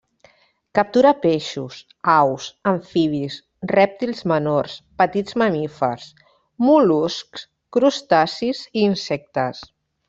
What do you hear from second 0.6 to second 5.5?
Captura peixos, aus, amfibis, rèptils menors, petits